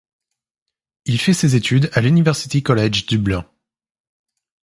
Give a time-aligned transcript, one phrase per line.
[1.05, 3.45] Il fait ses études à l'University College Dublin.